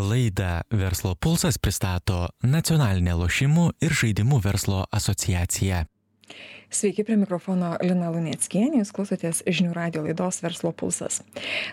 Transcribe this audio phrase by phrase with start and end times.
[0.00, 5.84] Laidą Verslo pulsas pristato Nacionalinė lošimų ir žaidimų verslo asociacija.
[6.70, 11.18] Sveiki, prie mikrofono Lina Lunieckienė, jūs klausotės žinių radio laidos Verslo pulsas.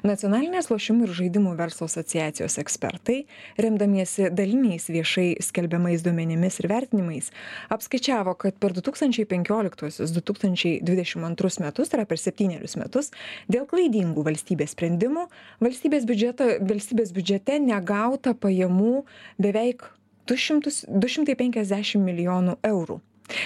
[0.02, 3.30] Nacionalinės lošimų ir žaidimų verslo asociacijos ekspertai,
[3.62, 7.30] remdamiesi daliniais viešai skelbiamais duomenimis ir vertinimais,
[7.76, 13.14] apskaičiavo, kad per 2015-2022 metus, tai yra per septynerius metus,
[13.46, 15.30] dėl klaidingų valstybės sprendimų
[15.62, 19.06] valstybės, biudžeto, valstybės biudžete negauta pajamų
[19.38, 19.86] beveik
[20.26, 22.98] 200, 250 milijonų eurų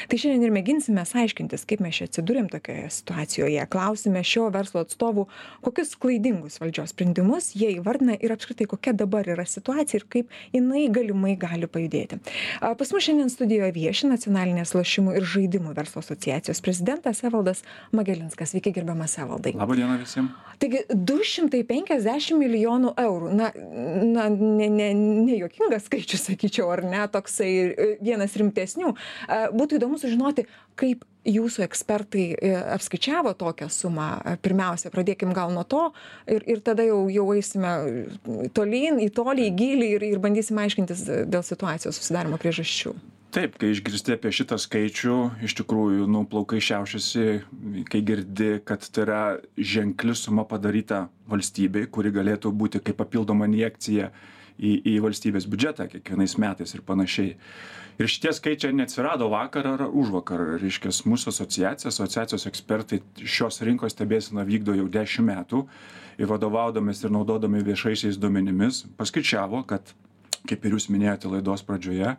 [0.10, 3.66] tai šiandien ir mėginsimės aiškintis kaip mes čia atsidūrėm tokioje situacijoje.
[3.72, 5.28] Klausime šio verslo atstovų
[5.66, 10.88] kokius klaidingus valdžios sprendimus jie įvardina ir apskritai kokia dabar yra situacija ir kaip jinai
[10.94, 12.22] galimai gali pajudėti.
[12.62, 18.54] A pas mus šiandien studijoje vieši nacionalinės lošimų ir žaidimų verslo asociacijos prezidentas evaldas magalinskas
[18.54, 19.56] sveiki gerbiamas evaldai.
[19.60, 20.32] Laba diena visiem.
[20.62, 23.32] Taigi du šimtai penkiasdešim milijonų eurų.
[23.38, 23.50] Na
[24.04, 28.94] na ne ne nejuokingas skaičius sakyčiau ar ne toksai e, vienas rimtesnių.
[29.28, 34.22] A būtų būtų įdomu sužinoti kaip jūsų ekspertai e, apskaičiavo tokią sumą.
[34.42, 35.92] Pirmiausia pradėkim gal nuo to
[36.28, 38.10] ir ir tada jau jau eisime
[38.54, 42.96] tolyn į tolį į gylį ir ir bandysim aiškintis dėl situacijos susidarymo priežasčių.
[43.32, 49.06] Taip kai išgirsti apie šitą skaičių iš tikrųjų nu plaukai šiaušiasi kai girdi kad tai
[49.06, 49.22] yra
[49.56, 54.10] ženkli suma padaryta valstybei kuri galėtų būti kaip papildoma injekcija
[54.62, 57.34] į į valstybės biudžetą kiekvienais metais ir panašiai.
[58.02, 60.44] Ir šitie skaičiai neatsirado vakar ar užvakar.
[60.62, 65.66] Reiškias mūsų asociacija asociacijos ekspertai šios rinkos stebėseną vykdo jau dešim metų.
[66.22, 69.94] Ir vadovaudamiesi ir naudodami viešaisiais duomenimis paskaičiavo kad
[70.50, 72.16] kaip ir jūs minėjote laidos pradžioje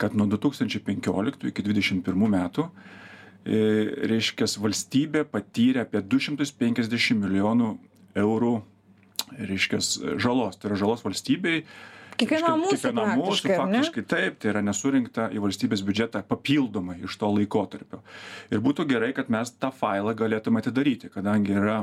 [0.00, 3.58] kad nuo du tūkstančiai penkioliktų iki dvidešim pirmų metų e,
[4.10, 7.74] reiškias valstybė patyrė apie du šimtus penkiasdešim milijonų
[8.24, 8.54] eurų
[9.32, 11.64] reiškias žalos tai yra žalos valstybei
[12.14, 17.30] Kiekvienam mūsų kiekvienam mūsų faktiškai taip, tai yra nesurinkta į valstybės biudžetą papildomai iš to
[17.34, 18.02] laikotarpio.
[18.54, 21.80] Ir būtų gerai, kad mes tą failą galėtume atidaryti, kadangi yra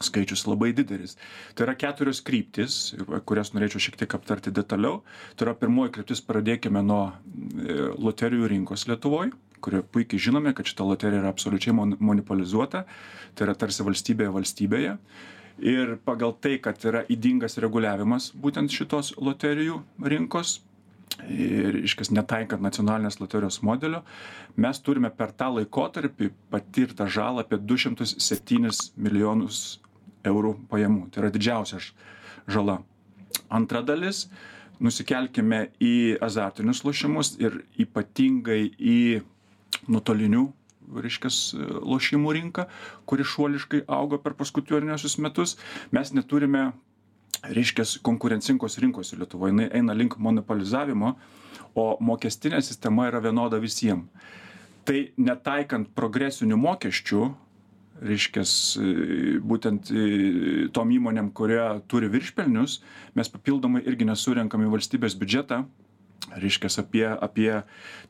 [0.00, 1.16] skaičius labai didelis.
[1.54, 2.80] Tai yra keturios kryptis,
[3.28, 5.04] kurias norėčiau šiek tiek aptarti detaliau.
[5.36, 10.86] Tai yra pirmoji kryptis, pradėkime nuo e, loterijų rinkos Lietuvoje kurie puikiai žinome, kad šita
[10.88, 12.86] loterija yra absoliučiai monopolizuota,
[13.36, 14.94] tai yra tarsi valstybėje valstybėje
[15.60, 19.80] ir pagal tai kad yra ydingas reguliavimas būtent šitos loterijų
[20.12, 20.60] rinkos
[21.28, 24.02] ir reiškias netaikant nacionalinės loterijos modelio
[24.56, 29.80] mes turime per tą laikotarpį patirtą žalą apie du šimtus septynis milijonus
[30.26, 31.08] eurų pajamų.
[31.10, 31.80] Tai yra didžiausia
[32.50, 32.80] žala.
[33.48, 34.26] Antra dalis
[34.80, 39.00] nusikelkime į azartinius lošimus ir ypatingai į
[39.88, 40.46] nuotolinių
[41.04, 41.40] reiškias
[41.86, 42.66] lošimų rinką
[43.06, 45.56] kuri šuoliškai augo per paskutiniuosius metus.
[45.90, 46.70] Mes neturime
[47.42, 51.14] reiškias konkurencingos rinkos lietuvoj jinai eina link monopolizavimo
[51.78, 54.04] o mokestinė sistema yra vienoda visiem.
[54.84, 57.22] Tai netaikant progresinių mokesčių
[58.00, 58.52] reiškias
[59.44, 59.90] būtent
[60.76, 62.78] tom įmonėm kurie turi viršpelnius
[63.18, 65.62] mes papildomai irgi nesurenkam į valstybės biudžetą
[66.36, 67.50] reiškias apie apie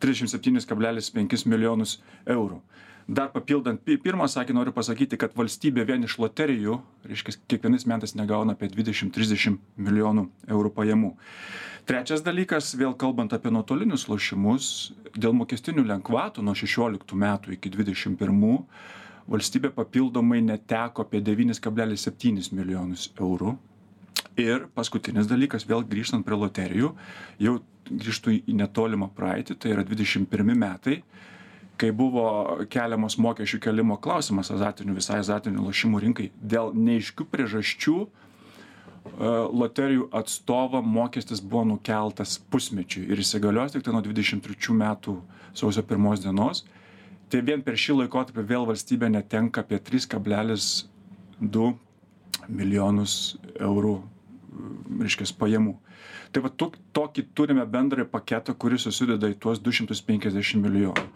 [0.03, 2.61] trisdešim septynis kablelis penkis milijonus eurų.
[3.11, 6.77] Dar papildant pi pirmą sakinį noriu pasakyti kad valstybė vien iš loterijų
[7.11, 11.11] reiškias kiekvienais metais negauna apie dvidešim trisdešim milijonų eurų pajamų.
[11.89, 14.69] Trečias dalykas vėl kalbant apie nuotolinius lošimus
[15.17, 18.61] dėl mokestinių lengvatų nuo šešioliktų metų iki dvidešim pirmų
[19.31, 23.57] valstybė papildomai neteko apie devynis kablelis septynis milijonus eurų
[24.39, 26.93] ir paskutinis dalykas vėl grįžtant prie loterijų
[27.43, 27.59] jau
[27.91, 31.01] grįžtu į netolimą praeitį tai yra dvidešim pirmi metai
[31.81, 32.25] kai buvo
[32.71, 38.09] keliamas mokesčių kėlimo klausimas azartinių visai azartinių lošimų rinkai dėl neaiškių priežasčių e,
[39.63, 45.17] loterijų atstovam mokestis buvo nukeltas pusmečiui ir įsigalios tiktai nuo dvidešim trečių metų
[45.57, 46.67] sausio pirmos dienos.
[47.31, 50.71] Tai vien per šį laikotarpį vėl valstybė netenka apie tris kablelis
[51.41, 51.73] du
[52.49, 54.01] milijonus eurų
[55.01, 55.77] reiškias pajamų.
[56.31, 61.07] Tai va tok tokį turime bendrąjį paketą kuris susideda į tuos du šimtus penkiasdešim milijonų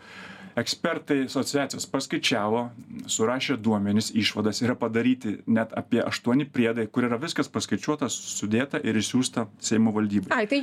[0.59, 2.63] ekspertai asociacijos paskaičiavo
[3.11, 8.99] surašė duomenis išvadas yra padaryti net apie aštuoni priedai kur yra viskas paskaičiuota sudėta ir
[9.01, 10.31] išsiųsta seimo valdybai.
[10.35, 10.61] Ai tai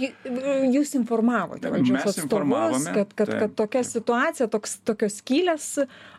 [0.71, 5.67] jūs informavote valdžios atstovus kad kad kad tokia situacija toks tokios skylės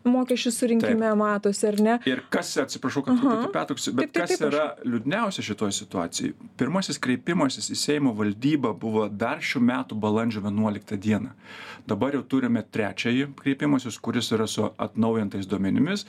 [0.05, 1.99] mokesčių surinkime matosi ar ne?
[2.09, 7.79] Ir kas atsiprašau kad truputį pertrauksiu bet kas yra liūdniausia šitoj situacijoj pirmasis kreipimasis į
[7.79, 11.33] seimo valdybą buvo dar šių metų balandžio vienuoliktą dieną.
[11.89, 13.29] Dabar jau turime trečiąjį
[13.62, 16.06] kreipimasis kuris yra su atnaujintais duomenimis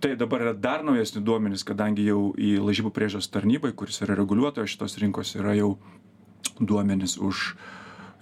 [0.00, 4.76] tai dabar yra dar naujesni duomenys kadangi jau į lažybų priežiūros tarnybai kuris yra reguliuotojas
[4.76, 5.74] šitos rinkos yra jau
[6.60, 7.56] duomenis, už,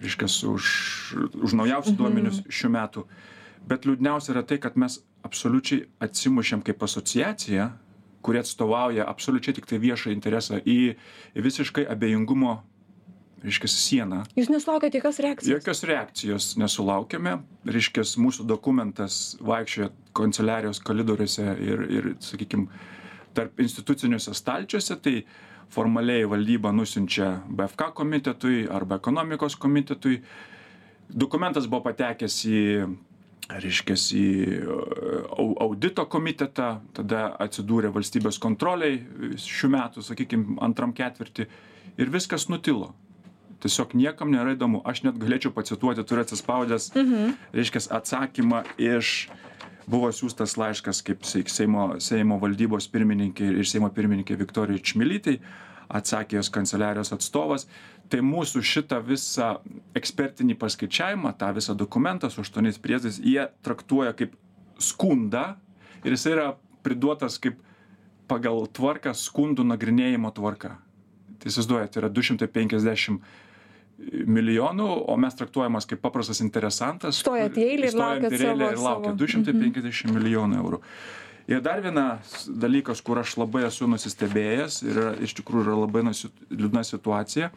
[0.00, 0.64] reiškia, už,
[1.34, 1.98] už naujausius mhm.
[1.98, 3.04] duomenis šių metų.
[3.68, 7.72] Bet liūdniausia yra tai, kad mes absoliučiai atsimušėm kaip asociacija,
[8.22, 10.96] kurie atstovauja absoliučiai tik tai viešą interesą į
[11.36, 12.60] visiškai abejingumo
[13.44, 14.22] reiškias sieną.
[14.36, 15.52] Jūs nesulaukėte jokios reakcijos?
[15.52, 17.38] Jokios reakcijos nesulaukėme.
[17.68, 22.68] Reiškias mūsų dokumentas vaikščioja kanceliarijos koridoriuose ir, ir sakykime,
[23.36, 25.16] tarp instituciniuose stalčiuose, tai
[25.72, 30.22] formaliai valdyba nusinčia BFK komitetui arba ekonomikos komitetui.
[31.08, 32.62] Dokumentas buvo patekęs į
[33.48, 34.26] reiškias į
[35.64, 38.98] audito komitetą, tada atsidūrė valstybės kontroliai
[39.40, 41.46] šių metų, sakykime, antram ketvirtį
[41.98, 42.92] ir viskas nutilo
[43.62, 44.82] tiesiog niekam nėra įdomu.
[44.86, 47.36] Aš net galėčiau pacituoti, turiu atsispaudęs, mhm.
[47.56, 49.28] reiškia, atsakymą iš
[49.88, 55.38] buvo siūstas laiškas kaip Seimo, Seimo valdybos pirmininkė ir Seimo pirmininkė Viktorija Čmilytai,
[55.88, 57.66] atsakė jos kanceliarijos atstovas.
[58.08, 59.54] Tai mūsų šitą visą
[59.96, 64.36] ekspertinį paskaičiavimą, tą visą dokumentą su aštuoniais priedais, jie traktuoja kaip
[64.80, 65.58] skundą
[66.04, 66.52] ir jis yra
[66.84, 67.58] priduotas kaip
[68.28, 70.76] pagal tvarką skundų nagrinėjimo tvarka.
[71.38, 73.20] Tai įsivaizduojate, yra 250
[73.98, 77.18] milijonų, o mes traktuojamas kaip paprastas interesantas.
[77.22, 78.68] Stojat į eilę ir laukiat savo.
[78.68, 80.14] Ir laukia 250 mhm.
[80.18, 80.82] milijonų eurų.
[81.48, 86.82] Ir dar vienas dalykas, kur aš labai esu nusistebėjęs ir iš tikrųjų yra labai liūdna
[86.84, 87.48] situacija.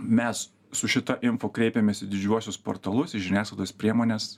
[0.00, 4.30] Mes su šita info kreipiamės į didžiuosius portalus, į žiniasklaidos priemonės.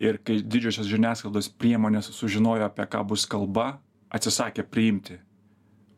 [0.00, 3.74] Ir kai didžiosios žiniasklaidos priemonės sužinojo, apie ką bus kalba,
[4.12, 5.18] atsisakė priimti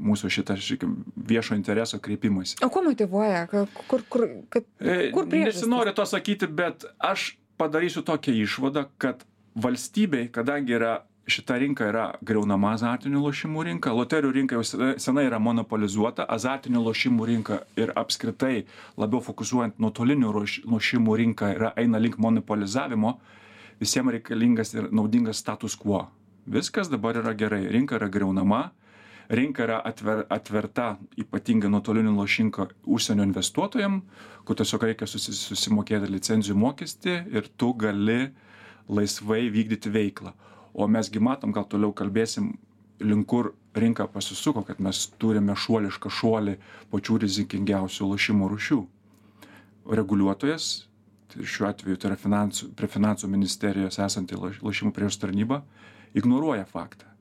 [0.02, 2.58] mūsų šitą šikim, viešo intereso kreipimąsi.
[2.64, 3.46] O kuo motivuoja?
[3.50, 5.62] Kur, kur, kad, e, kur priežastis?
[5.62, 12.06] Nesinori to sakyti, bet aš padarysiu tokią išvadą, kad valstybei, kadangi yra šita rinka yra
[12.24, 18.64] greunama azartinių lošimų rinka, loterijų rinka jau senai yra monopolizuota, azartinių lošimų rinka ir apskritai
[18.98, 20.32] labiau fokusuojant nuotolinių
[20.66, 23.14] lošimų rinką yra eina link monopolizavimo,
[23.80, 26.08] visiems reikalingas ir naudingas status quo.
[26.46, 28.72] Viskas dabar yra gerai, rinka yra greunama,
[29.32, 34.02] rinka yra atver, atverta ypatingai nuotolinių lošinko užsienio investuotojam,
[34.44, 38.32] kur tiesiog reikia susi, susimokėti licenzijų mokestį ir tu gali
[38.92, 40.34] laisvai vykdyti veiklą.
[40.74, 42.52] O mesgi matom, gal toliau kalbėsim,
[43.00, 46.58] link kur rinka pasisuko, kad mes turime šuolišką šuolį
[46.92, 48.80] pačių rizikingiausių lošimo rušių.
[49.96, 50.72] Reguliuotojas,
[51.32, 55.62] tai šiuo atveju tai yra finansų, prie finansų ministerijos esanti lošimų priežos tarnyba,
[56.14, 57.11] ignoruoja faktą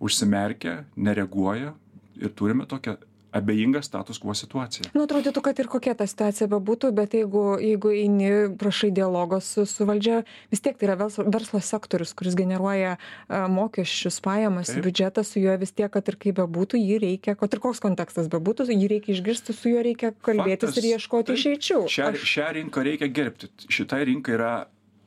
[0.00, 1.74] užsimerkia nereaguoja
[2.20, 2.96] ir turime tokią
[3.32, 4.90] abejingą status quo situaciją.
[4.94, 9.62] Nu, atrodytų, kad ir kokia ta situacija bebūtų, bet jeigu, jeigu eini, prašai dialogo su,
[9.70, 14.82] su valdžia, vis tiek tai yra verslo, verslo sektorius, kuris generuoja uh, mokesčius, pajamas, Taip.
[14.86, 18.30] biudžetą, su juo vis tiek, kad ir kaip bebūtų, jį reikia, kad ir koks kontekstas
[18.32, 21.80] bebūtų, jį reikia išgirsti, su juo reikia kalbėtis ir ieškoti išeičių.
[21.90, 23.52] Šią, šią rinką reikia gerbti.
[23.70, 24.54] Šitai rinkai yra,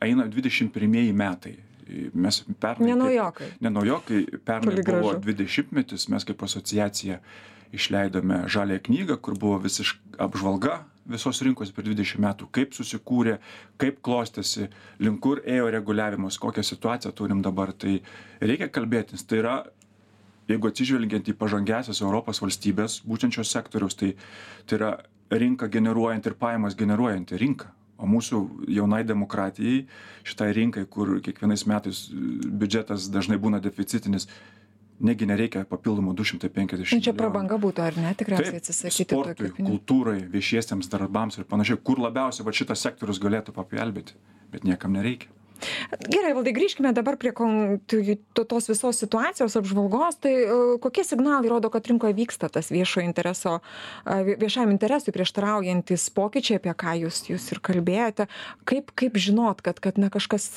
[0.04, 1.58] eina 21 metai
[2.14, 2.90] mes pernai.
[2.92, 3.50] Ne naujokai.
[3.60, 7.20] Ne naujokai, pernai buvo 20 metis, mes kaip asociacija
[7.74, 13.36] išleidome žalę knygą, kur buvo visiškai apžvalga visos rinkos per 20 metų, kaip susikūrė,
[13.80, 14.70] kaip klostėsi,
[15.04, 17.74] link kur ėjo reguliavimas, kokią situaciją turim dabar.
[17.76, 17.98] Tai
[18.40, 19.26] reikia kalbėtis.
[19.28, 19.56] Tai yra,
[20.48, 24.14] jeigu atsižvelgiant į pažangesias Europos valstybės, būtent šios sektoriaus, tai,
[24.64, 24.92] tai yra
[25.34, 27.72] rinka generuojanti ir pajamas generuojanti rinka
[28.04, 28.40] o mūsų
[28.76, 29.84] jaunai demokratijai
[30.26, 34.28] šitai rinkai kur kiekvienais metais biudžetas dažnai būna deficitinis
[35.04, 39.50] negi nereikia papildomų du šimtai penkiasdešim nu, čia prabanga būtų ar ne tikriausiai atsisakyti sportui
[39.56, 44.14] kultūrai viešiesiems darbams ir panašiai kur labiausiai vat šitas sektorius galėtų pagelbėti
[44.54, 45.32] bet niekam nereikia
[46.04, 50.18] Gerai, valdai, grįžkime dabar prie tos visos situacijos apžvalgos.
[50.24, 53.58] Tai e, kokie signalai rodo, kad rinkoje vyksta tas viešo intereso,
[54.06, 58.28] viešam interesui prieštaraujantis pokyčiai, apie ką jūs, jūs ir kalbėjote.
[58.68, 60.50] Kaip, kaip žinot, kad, kad na, kažkas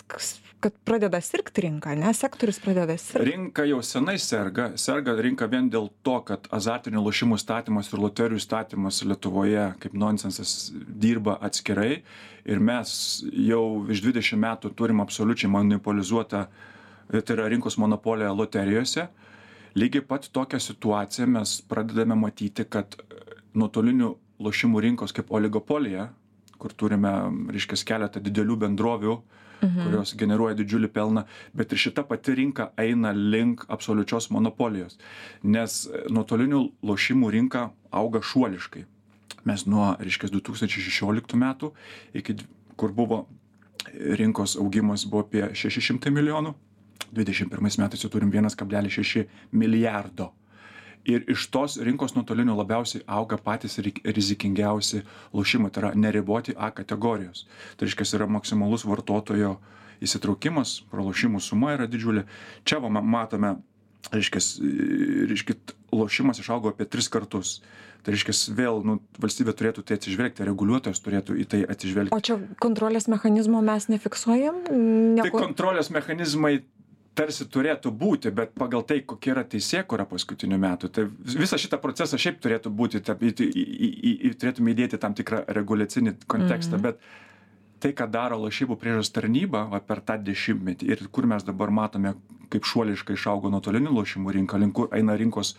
[0.59, 3.29] kad pradeda sirgti rinka, ne, sektorius pradeda sirgti.
[3.29, 8.41] Rinka jau senai serga, serga rinka vien dėl to, kad azartinių lošimų statymas ir loterijų
[8.41, 12.01] statymas Lietuvoje kaip nonsensas dirba atskirai
[12.47, 12.91] ir mes
[13.27, 16.45] jau iš 20 metų turim absoliučiai monopolizuotą,
[17.11, 19.07] tai yra rinkos monopoliją loterijose.
[19.77, 22.95] Lygiai pat tokią situaciją mes pradedame matyti, kad
[23.57, 24.13] nuotolinių
[24.43, 26.09] lošimų rinkos kaip oligopolija,
[26.57, 27.11] kur turime,
[27.53, 29.15] reiškia, keletą didelių bendrovių,
[29.61, 29.83] mhm.
[29.83, 34.97] kurios generuoja didžiulį pelną, bet ir šita pati rinka eina link absoliučios monopolijos,
[35.43, 38.87] nes nuotolinių lošimų rinka auga šuoliškai
[39.47, 41.71] mes nuo, reiškia, 2016 metų,
[42.17, 42.37] iki,
[42.77, 43.25] kur buvo
[44.19, 46.53] rinkos augimas buvo apie 600 milijonų,
[47.15, 50.33] 21 metais jau turim 1,6 milijardo.
[51.07, 57.45] ir iš tos rinkos nuotolinių labiausiai auga patys rizikingiausi lošimai tai yra neriboti a kategorijos.
[57.77, 59.53] Tai reiškias yra maksimalus vartotojo
[60.03, 62.25] įsitraukimas pralošimų suma yra didžiulė.
[62.67, 63.55] Čia va matome
[64.11, 64.57] reiškias
[65.31, 65.55] reiškia
[65.95, 67.61] lošimas išaugo apie tris kartus
[68.03, 72.39] tai reiškias vėl nu valstybė turėtų tai atsižvelgti reguliuotojas turėtų į tai atsižvelgti o čia
[72.63, 74.63] kontrolės mechanizmo mes nefiksuojam
[75.21, 76.59] tai kontrolės mechanizmai
[77.17, 82.19] tarsi turėtų būti bet pagal tai kokia yra teisėkūra paskutinių metų tai visą šitą procesą
[82.21, 86.83] šiaip turėtų būti į į į į turėtume įdėti tam tikrą reguliacinį kontekstą Mhm.
[86.83, 87.01] bet
[87.79, 92.15] tai ką daro lošimų priežiūros tarnyba va per tą dešimtmetį ir kur mes dabar matome
[92.53, 95.55] kaip šuoliškai išaugo nuotolinių lošimų rinka link kur eina rinkos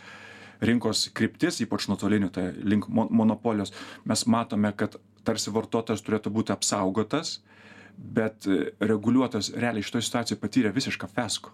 [0.65, 3.75] rinkos kryptis ypač nuotolinių tai link mo monopolijos
[4.09, 4.97] mes matome kad
[5.27, 7.39] tarsi vartotojas turėtų būti apsaugotas
[7.99, 11.53] bet e, reguliuotojas realiai šitoj situacijoj patyrė visišką fiasko.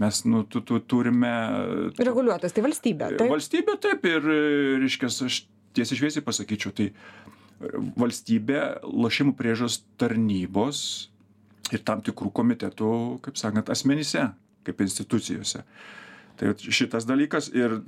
[0.00, 1.32] Mes nu tu tu turime
[1.98, 3.32] reguliuotojas tai valstybė taip?
[3.34, 4.40] valstybė taip ir e,
[4.84, 5.42] reiškias aš
[5.76, 6.90] tiesiai šviesiai pasakyčiau tai
[8.00, 10.82] valstybė lošimų priežiūros tarnybos
[11.74, 12.92] ir tam tikrų komitetų
[13.26, 14.30] kaip sakant asmenyse
[14.64, 15.64] kaip institucijose
[16.38, 17.80] tai šitas dalykas ir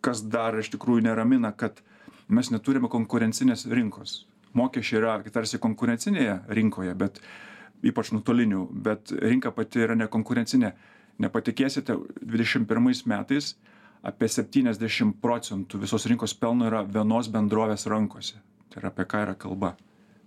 [0.00, 1.82] kas dar iš tikrųjų neramina kad
[2.30, 4.24] mes neturime konkurencinės rinkos.
[4.56, 7.20] Mokesčiai yra tarsi konkurencinėje rinkoje bet
[7.86, 10.72] ypač nuotolinių bet rinka pati yra nekonkurencinė.
[11.20, 13.54] Nepatikėsite dvidešim pirmais metais
[14.06, 18.40] apie septyniasdešim procentų visos rinkos pelno yra vienos bendrovės rankose.
[18.72, 19.74] Tai yra apie ką yra kalba.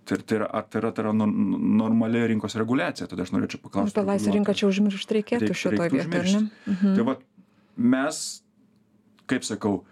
[0.04, 3.08] Tai tai yra ar tai yra tai yra no normali rinkos reguliacija?
[3.10, 6.26] Tada aš norėčiau paklaust apie laisvą rinką čia užmiršt reikėtų Reik- šitoj reiktų vietoj ar
[6.28, 6.34] ne?
[6.34, 6.68] užmiršt.
[6.74, 6.94] Mhm.
[6.98, 7.24] tai vat
[7.76, 8.20] mes
[9.30, 9.82] kaip sakau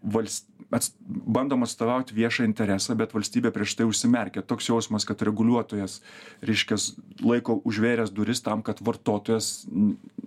[0.00, 4.44] vals ats bandom atstovaut viešą interesą bet valstybė prieš tai užsimerkia.
[4.46, 5.98] Toks jausmas kad reguliuotojas
[6.46, 6.92] reiškias
[7.26, 9.66] laiko užvėręs duris tam kad vartotojas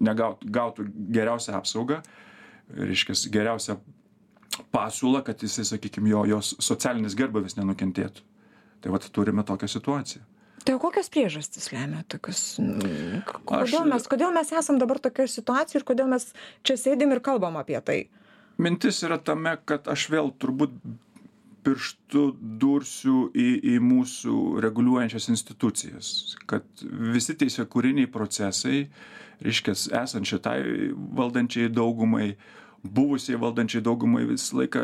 [0.04, 2.02] negaut gautų geriausią apsaugą
[2.76, 3.80] reiškias geriausią
[4.76, 8.28] pasiūlą kad jisai sakykim jo jos socialinis gerbūvis nenukentėtų.
[8.84, 10.33] Tai vat turime tokią situaciją
[10.66, 12.58] tai o kokios priežastys lemia tokius
[13.38, 16.30] kodėl mes kodėl mes esam dabar tokioj situacijoj ir kodėl mes
[16.68, 18.00] čia sėdim ir kalbam apie tai?
[18.62, 20.76] Mintis yra tame kad aš vėl turbūt
[21.64, 22.24] pirštu
[22.62, 26.10] dursiu į į mūsų reguliuojančias institucijas
[26.50, 26.66] kad
[27.14, 28.88] visi teisėkūriniai procesai
[29.44, 30.60] reiškias esant šitai
[31.20, 32.34] valdančiajai daugumai
[32.84, 34.84] buvusiai valdančiajai daugumai visą laiką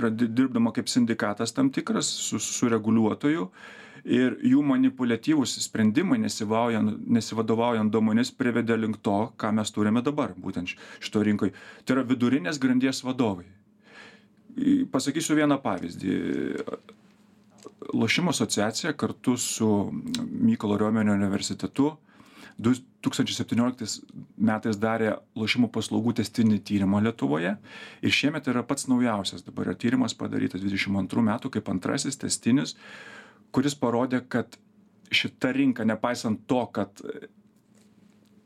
[0.00, 3.50] yra di dirbdama kaip sindikatas tam tikras su su reguliuotoju
[4.08, 10.72] ir jų manipuliatyvūs sprendimai nesivaujant nesivadovaujant duomenimis privedė link to ką mes turime dabar būtent
[11.04, 11.52] šitoj rinkoj.
[11.84, 13.46] Tai yra vidurinės grandies vadovai.
[14.92, 16.16] Pasakysiu vieną pavyzdį.
[17.94, 19.68] Lošimų asociacija kartu su
[20.18, 21.92] mykolo riomerio universitetu
[22.58, 22.72] du
[23.06, 24.00] tūkstančiai septynioliktais
[24.42, 27.54] metais darė lošimų paslaugų tęstinį tyrimą lietuvoje
[28.02, 29.44] ir šiemet yra pats naujausias.
[29.46, 32.74] Dabar yra tyrimas padarytas dvidešim antrų metų kaip antrasis tęstinis
[33.52, 34.58] kuris parodė kad
[35.14, 37.02] šita rinka nepaisant to kad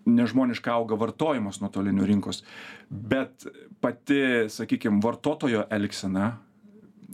[0.06, 2.42] nežmoniškai auga vartojimas nuotolinių rinkos
[2.90, 3.46] bet
[3.82, 6.32] pati sakykim vartotojo elgsena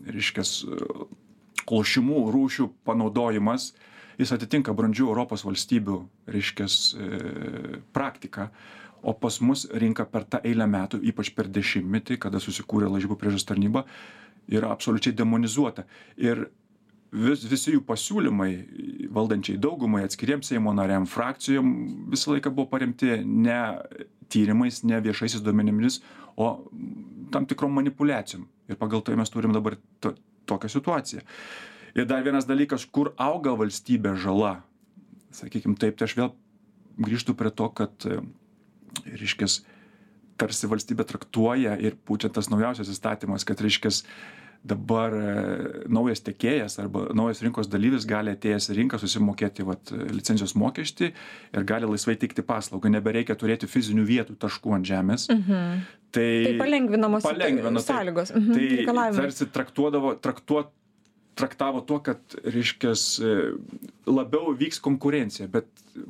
[0.09, 0.63] reiškias
[1.69, 3.73] lošimų rūšių panaudojimas
[4.19, 5.99] jis atitinka brandžių europos valstybių
[6.33, 7.09] reiškias e,
[7.95, 8.49] praktiką
[9.03, 13.47] o pas mus rinka per tą eilę metų ypač per dešimtmetį kada susikūrė lažybų priežiūros
[13.47, 13.85] tarnyba
[14.49, 15.85] yra absoliučiai demonizuota.
[16.17, 16.49] Ir
[17.13, 18.51] vis visi jų pasiūlymai
[19.15, 21.71] valdančiai daugumai atskiriem seimo nariam frakcijom
[22.13, 23.61] visą laiką buvo paremti ne
[24.29, 26.03] tyrimais ne viešaisiais duomenimis
[26.37, 26.51] o
[27.33, 28.45] tam tikrom manipuliacijom.
[28.69, 30.15] Ir pagal tai mes turim dabar to
[30.49, 31.25] tokią situaciją.
[31.97, 34.59] Ir dar vienas dalykas kur auga valstybės žala?
[35.35, 36.31] Sakykim taip tai aš vėl
[37.01, 38.07] grįžtu prie to kad
[39.09, 39.63] reiškias
[40.39, 44.05] tarsi valstybė traktuoja ir būtent tas naujausias įstatymas kad reiškias
[44.67, 45.15] dabar
[45.89, 51.69] naujas tiekėjas arba naujas rinkos dalyvis gali atėjęs į rinką susimokėti vat licencijos mokestį ir
[51.69, 52.91] gali laisvai teikti paslaugą.
[52.93, 55.29] Nebereikia turėti fizinių vietų taškų ant žemės.
[55.33, 55.87] Mhm.
[56.11, 57.87] tai tai palengvinamos palengvina, taip.
[57.87, 58.35] sąlygos.
[58.35, 59.23] Mhm, tai reikalavimai.
[59.23, 60.75] tarsi traktuodavo traktuot
[61.39, 63.35] traktavo tuo kad reiškias e,
[64.11, 65.47] labiau vyks konkurencija.
[65.53, 65.69] Bet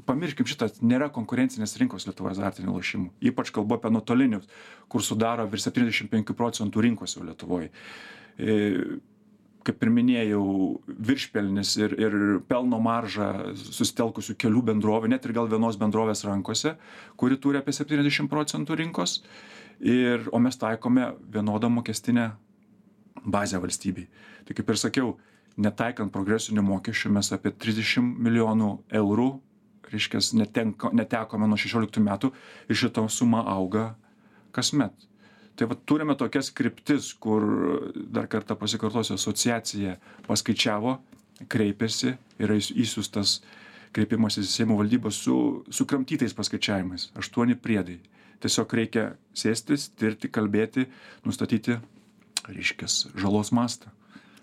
[0.08, 3.10] pamirškim šitą nėra konkurencinės rinkos lietuvoj azartinių lošimų.
[3.28, 4.48] Ypač kalbu apie nuotolinius
[4.88, 7.68] kur sudaro virš septyniasdešim penkių procentų rinkos jau lietuvoj.
[7.68, 10.42] e, kaip ir minėjau
[11.10, 12.16] viršpelnis ir ir
[12.48, 16.76] pelno marža susitelkusių kelių bendrovių net ir gal vienos bendrovės rankose
[17.20, 19.22] kuri turi apie septyniasdešim procentų rinkos.
[19.78, 22.32] Ir o mes taikome vienodą mokestinę
[23.24, 24.08] bazę valstybei.
[24.46, 25.12] Tai kaip ir sakiau
[25.58, 29.28] netaikant progresinių mokesčių mes apie trisdešim milijonų eurų
[30.38, 32.32] netenka netekome nuo šešioliktų metų
[32.68, 33.94] ir šita suma auga
[34.52, 35.07] kasmet
[35.58, 37.42] tai vat turime tokias kryptis kur
[38.14, 39.96] dar kartą pasikartosiu asociacija
[40.28, 40.94] paskaičiavo
[41.50, 43.40] kreipėsi yra išsiųstas
[43.94, 45.34] kreipimasis į seimo valdybą su
[45.74, 47.08] sukramtytais paskaičiavimais.
[47.18, 47.98] Aštuoni priedai.
[48.38, 50.86] Tiesiog reikia sėstis tirti kalbėti
[51.26, 51.80] nustatyti
[52.46, 53.90] reiškias žalos mastą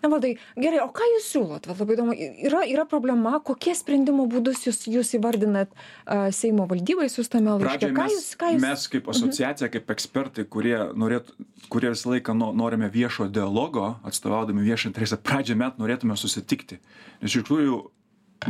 [0.08, 1.68] evaldai gerai o ką jūs siūlot?
[1.70, 5.74] Vat labai įdomu yra yra problema kokie sprendimo būdus jūs jūs įvardinat
[6.06, 7.92] a seimo valdybai siųstame laiške?
[7.98, 11.36] Ką jūs ką jūs mes kaip asociacija kaip ekspertai kurie norėtų
[11.74, 16.80] kurie visą laiką no norime viešo dialogo atstovaudami viešą interesą pradžią metų norėtume susitikti.
[17.22, 17.84] Nes iš tikrųjų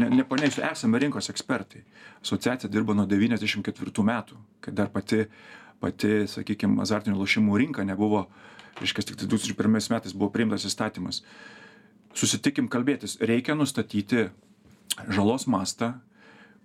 [0.01, 1.83] ne nepaneigsiu esame rinkos ekspertai.
[2.23, 5.25] Asociacija dirba nuo devyniasdešim ketvirtų metų kai dar pati
[5.83, 8.25] pati sakykim azartinių lošimų rinka nebuvo
[8.81, 11.21] reiškias du tūkstančiai pirmais metais buvo priimtas įstatymas.
[12.15, 13.17] Susitikim kalbėtis.
[13.19, 14.29] Reikia nustatyti
[15.11, 15.95] žalos mastą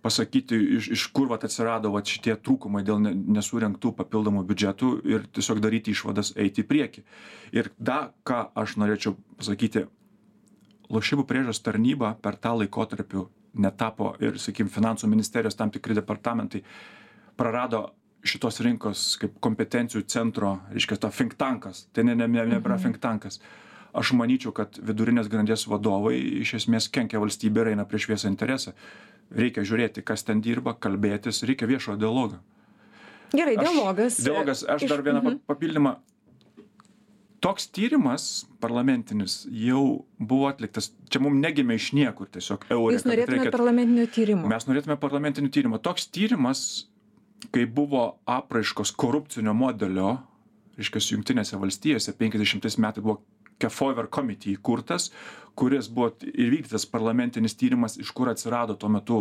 [0.02, 5.26] pasakyti iš iš kur vat atsirado vat šitie trūkumai dėl ne nesurengtų papildomų biudžetų ir
[5.36, 7.04] tiesiog daryti išvadas eiti į priekį.
[7.52, 9.84] Ir dar ką aš norėčiau pasakyti
[10.90, 16.62] lošimų priežiūros tarnyba per tą laikotarpiu netapo ir sakykim finansų ministerijos tam tikri departamentai
[17.36, 17.90] prarado
[18.24, 21.86] šitos rinkos kaip kompetencijų centro reiškia to think tankas.
[21.92, 22.82] Tai ne ne ne nebėra Mhm.
[22.82, 23.40] think tankas.
[23.94, 28.72] Aš manyčiau kad vidurinės grandies vadovai iš esmės kenkia valstybei ir eina prieš viešą interesą.
[29.34, 32.38] Reikia žiūrėti kas ten dirba kalbėtis reikia viešo dialogo.
[33.32, 35.38] Gerai Aš- dialogas dialogas aš iš- dar vieną mhm.
[35.46, 35.96] pa- papildymą.
[37.40, 43.10] Toks tyrimas parlamentinis jau buvo atliktas čia mum negimė iš niekur tiesiog jūs eureka kad
[43.10, 44.46] norėtumėt reikia parlamentinio tyrimo?
[44.46, 45.78] Mes norėtume parlamentinio tyrimo.
[45.80, 46.86] Toks tyrimas
[47.50, 50.16] kai buvo apraiškos korupcinio modelio
[50.78, 53.20] reiškias jungtinėse valstijose penkiasdešimtais metais buvo
[53.60, 55.10] kefauver committee įkurtas
[55.60, 59.18] kuris buvo įvykdytas parlamentinis tyrimas iš kur atsirado tuo metu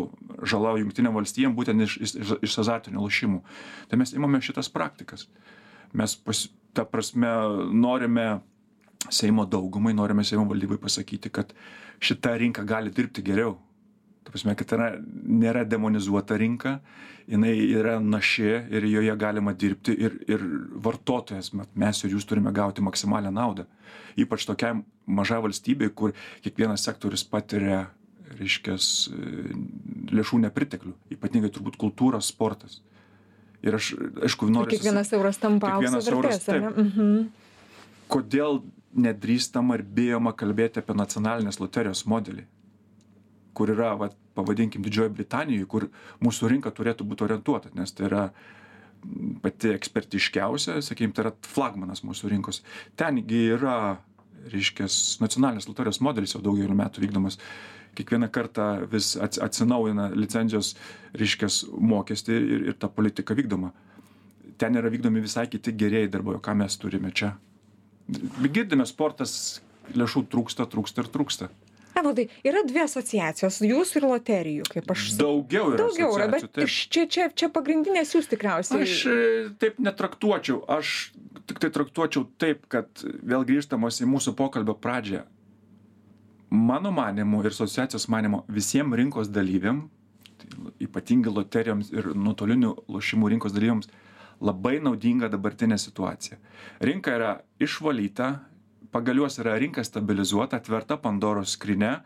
[0.48, 3.42] žala jungtinėm valstijom būtent iš iš iš azartinių lošimų.
[3.90, 5.28] Tai mes imame šitas praktikas.
[5.94, 7.32] Mes pas ta prasme
[7.74, 8.28] norime
[9.10, 11.54] seimo daugumai norime seimo valdybai pasakyti kad
[12.00, 13.58] šita rinka gali dirbti geriau
[14.24, 16.80] ta prasme kad yra nėra demonizuota rinka
[17.30, 20.44] jinai yra naši ir joje galima dirbti ir ir
[20.86, 23.66] vartotojas mat mes ir jūs turime gauti maksimalią naudą.
[24.20, 26.14] Ypač tokiai mažai valstybei kur
[26.44, 27.88] kiekvienas sektorius patiria
[28.40, 29.54] reiškias e,
[30.14, 32.82] lėšų nepriteklių ypatingai turbūt kultūra sportas.
[33.66, 33.94] Ir aš
[34.26, 36.74] aišku noriu kiekvienas euras tampa aukso vertės ar ne?
[36.86, 37.26] mhm.
[38.10, 38.64] Kodėl
[38.98, 42.48] nedrįstama ir bijoma kalbėti apie nacionalinės loterijos modelį
[43.60, 45.90] kur yra vat pavadinkim didžiojoj britanijoj kur
[46.24, 48.24] mūsų rinka turėtų būt orientuota nes tai yra
[49.44, 52.62] pati ekspertiškiausia sakykim tai yra flagmanas mūsų rinkos.
[53.00, 53.98] Ten gi yra
[54.50, 57.40] reiškias nacionalinės loterijos modelis jau daugelį metų vykdomas.
[57.98, 60.76] Kiekvieną kartą vis ats atsinaujina licenzijos
[61.18, 63.74] reiškias mokestį ir ir ta politika vykdoma.
[64.60, 67.34] Ten yra vykdomi visai kiti gerieji darbai o ką mes turime čia?
[68.44, 69.34] Girdime sportas
[69.96, 71.50] lėšų trūksta trūksta ir trūksta
[72.02, 76.82] evaldai yra dvi asociacijos jūsų ir loterijų kaip aš daugiau yra daugiau yra bet iš
[76.94, 79.18] čia čia čia pagrindinės jūs tikriausiai Aš e,
[79.62, 81.12] taip netraktuočiau, aš
[81.50, 85.24] tik tai traktuočiau taip, kad vėl grįžtamas į mūsų pokalbio pradžią,
[86.50, 89.88] mano manimu ir asociacijos manimu visiems rinkos dalyviam,
[90.40, 90.52] tai
[90.86, 93.90] ypatingai loterijoms ir nuotolinių lošimų rinkos dalyviams,
[94.40, 96.40] labai naudinga dabartinė situacija.
[96.86, 98.30] Rinka yra išvalyta,
[98.92, 102.00] pagal juos yra rinka stabilizuota, atverta Pandoros skrinė,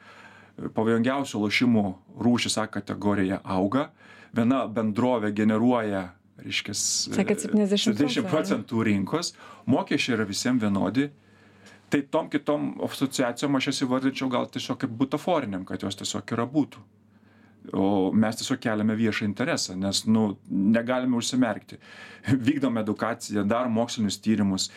[0.75, 1.85] pavojingiausių lošimų
[2.23, 3.89] rūšis A kategorija auga,
[4.35, 6.11] viena bendrovė generuoja,
[6.43, 9.33] reiškia, Sakėt, 70 70 procentų rinkos,
[9.69, 11.09] mokesčiai yra visiems vienodi.
[11.93, 16.47] Tai tom kitom asociacijom aš jas įvardinčiau gal tiesiog kaip butaforiniam, kad jos tiesiog yra
[16.49, 16.81] būtų.
[17.77, 21.77] O mes tiesiog keliame viešą interesą, nes nu, negalime užsimerkti.
[22.49, 24.71] Vykdom edukaciją, darom mokslinius tyrimus,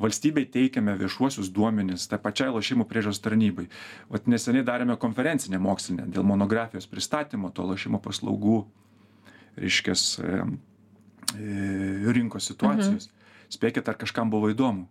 [0.00, 3.66] valstybei teikiame viešuosius duomenis, tai pačiai lošimų priežos tarnybai.
[4.12, 8.64] Vat neseniai darėme konferencinę mokslinę dėl monografijos pristatymo to lošimo paslaugų,
[9.60, 9.96] reiškia,
[12.14, 13.08] rinkos situacijos.
[13.08, 13.22] Mhm.
[13.54, 14.88] Spėkit, ar kažkam buvo įdomu.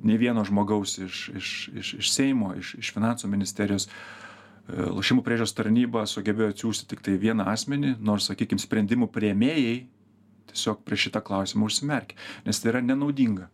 [0.00, 3.90] Ne vieno žmogaus iš, iš, iš, iš Seimo, iš, iš finansų ministerijos e,
[4.80, 9.82] lošimų priežios tarnyba sugebėjo atsiųsti tik tai vieną asmenį, nors, sakykime, sprendimų prieimėjai
[10.54, 12.16] tiesiog prieš šitą klausimą užsimerkė,
[12.46, 13.50] nes tai yra nenaudinga.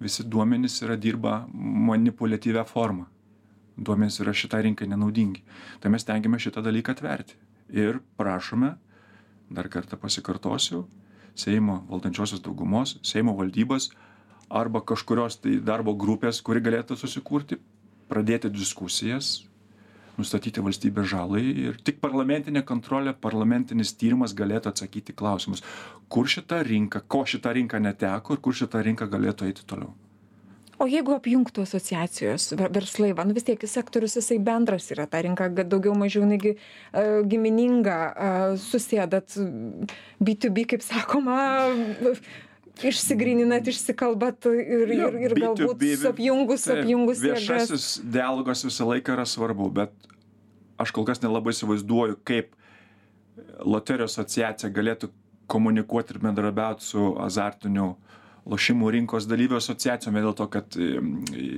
[0.00, 1.46] Visi duomenys yra dirba
[1.88, 3.06] manipuliatyvę formą.
[3.76, 5.42] Duomenys yra šitai rinkai nenaudingi.
[5.80, 7.36] Tai mes tengiame šitą dalyką atverti.
[7.72, 8.74] Ir prašome,
[9.50, 10.86] dar kartą pasikartosiu,
[11.36, 13.90] Seimo valdančiosios daugumos, Seimo valdybos
[14.48, 17.58] arba kažkurios tai darbo grupės, kuri galėtų susikurti,
[18.08, 19.42] pradėti diskusijas
[20.20, 25.64] nustatyti valstybės žalai ir tik parlamentinė kontrolė, parlamentinis tyrimas galėtų atsakyti klausimus,
[26.08, 29.94] kur šita rinka, ko šita rinka neteko ir kur šita rinka galėtų eiti toliau.
[30.76, 35.48] O jeigu apjungtų asociacijos verslai, va, nu vis tiek sektorius jisai bendras yra, ta rinka
[35.62, 39.38] daugiau mažiau negi uh, gimininga, uh, susėdat
[40.20, 41.38] B2B, kaip sakoma,
[42.84, 47.22] išsigryninat, išsikalbat ir, ir, ir galbūt B2B, apjungus, apjungus.
[47.24, 49.94] Viešasis dialogas visą laiką yra svarbu, bet
[50.80, 52.52] aš kol kas nelabai įsivaizduoju, kaip
[53.64, 55.12] loterijos asociacija galėtų
[55.48, 57.94] komunikuoti ir bendrabiauti su azartiniu
[58.46, 60.76] lošimų rinkos dalyvių asociacijom, dėl to, kad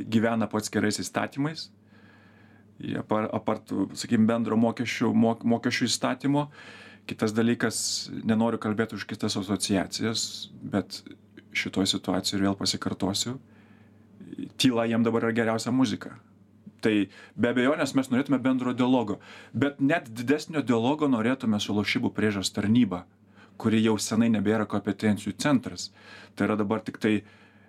[0.08, 1.68] gyvena pats gerais įstatymais,
[2.78, 6.44] Jie apar- apart, sakykime, bendro mokesčių, mok, mokesčių įstatymo.
[7.08, 7.78] Kitas dalykas,
[8.28, 11.00] nenoriu kalbėti už kitas asociacijas, bet
[11.56, 13.38] šitoje situacijoje ir vėl pasikartosiu,
[14.60, 16.18] tyla jiem dabar yra geriausia muzika.
[16.84, 16.94] Tai
[17.34, 19.18] be abejonės mes norėtume bendro dialogo,
[19.52, 23.02] bet net didesnio dialogo norėtume su lošybų priežas tarnyba,
[23.58, 25.88] kuri jau senai nebėra kompetencijų centras.
[26.36, 27.16] Tai yra dabar tik tai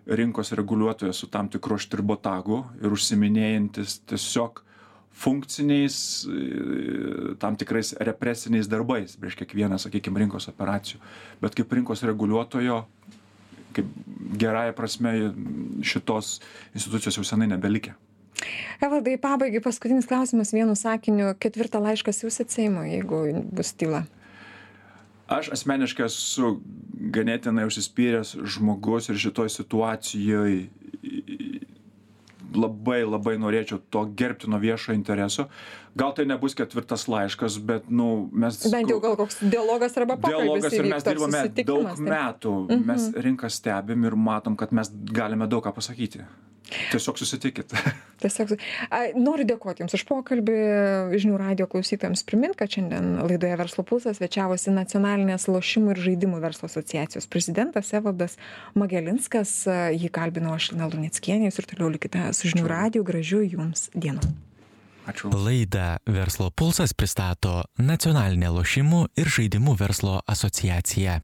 [0.06, 4.62] rinkos reguliuotojas su tam tikru štribotagu ir užsiminėjantis tiesiog
[5.12, 11.02] funkciniais, e, tam tikrais represiniais darbais prieš kiekvieną, sakykime, rinkos operacijų.
[11.42, 12.86] Bet kaip rinkos reguliuotojo,
[13.76, 13.90] kaip
[14.40, 15.16] gerąją prasme
[15.84, 16.40] šitos
[16.76, 17.96] institucijos jau senai nebelikę.
[18.80, 21.34] Evaldai, pabaigai paskutinis klausimas vienu sakiniu.
[21.44, 24.06] Ketvirtą laišką siūsit Seimo, jeigu bus tyla.
[25.30, 26.56] Aš asmeniškai esu
[27.14, 30.70] ganėtinai užsispyręs žmogus ir šitoj situacijoje
[32.56, 35.48] labai labai norėčiau to gerbtino viešo intereso.
[36.00, 38.60] Gal tai nebus ketvirtas laiškas, bet, nu, mes...
[38.72, 40.70] Bent jau gal koks dialogas arba pokalbis.
[40.70, 42.04] Dialogas ir mes dirbame daug taip.
[42.06, 42.54] metų,
[42.88, 46.24] mes rinką stebim ir matom, kad mes galime daug ką pasakyti.
[46.92, 47.74] Tiesiog susitikit.
[48.24, 48.56] Tiesiog,
[48.92, 50.58] a, noriu dėkoti Jums už pokalbį.
[51.20, 56.70] Žinių radio klausytojams primint, kad šiandien laidoje Verslo pulsas svečiavosi Nacionalinės lošimų ir žaidimų verslo
[56.70, 58.38] asociacijos prezidentas Evaldas
[58.80, 59.64] Magelinskas.
[59.96, 61.50] Jį kalbino aš Lina Lunickienė.
[61.50, 63.06] Jūs ir toliau likite su žinių radio.
[63.08, 64.36] Gražių Jums dienų.
[65.10, 65.32] Ačiū.
[65.34, 71.18] Laidą Verslo pulsas pristato Nacionalinė lošimų ir žaidimų verslo asociacija.